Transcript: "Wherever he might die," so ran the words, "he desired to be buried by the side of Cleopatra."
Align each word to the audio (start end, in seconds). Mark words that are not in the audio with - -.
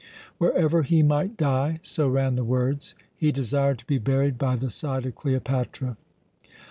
"Wherever 0.39 0.81
he 0.81 1.03
might 1.03 1.37
die," 1.37 1.77
so 1.83 2.07
ran 2.07 2.33
the 2.35 2.43
words, 2.43 2.95
"he 3.15 3.31
desired 3.31 3.77
to 3.77 3.85
be 3.85 3.99
buried 3.99 4.39
by 4.39 4.55
the 4.55 4.71
side 4.71 5.05
of 5.05 5.13
Cleopatra." 5.13 5.95